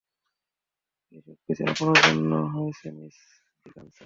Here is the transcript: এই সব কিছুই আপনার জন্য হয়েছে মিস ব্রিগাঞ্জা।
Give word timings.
এই 1.11 1.21
সব 1.25 1.37
কিছুই 1.45 1.67
আপনার 1.71 1.97
জন্য 2.05 2.31
হয়েছে 2.53 2.87
মিস 2.97 3.17
ব্রিগাঞ্জা। 3.61 3.99